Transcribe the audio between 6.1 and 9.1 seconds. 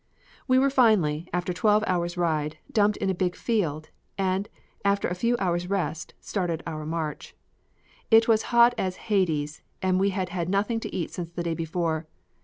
started our march. It was hot as